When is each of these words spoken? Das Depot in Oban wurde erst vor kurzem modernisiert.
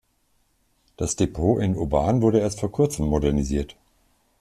Das 0.97 1.15
Depot 1.15 1.61
in 1.61 1.75
Oban 1.75 2.23
wurde 2.23 2.39
erst 2.39 2.59
vor 2.59 2.71
kurzem 2.71 3.05
modernisiert. 3.05 3.75